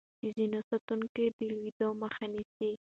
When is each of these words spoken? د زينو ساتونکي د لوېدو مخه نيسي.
د 0.21 0.23
زينو 0.35 0.59
ساتونکي 0.69 1.25
د 1.35 1.37
لوېدو 1.51 1.87
مخه 2.01 2.25
نيسي. 2.33 2.71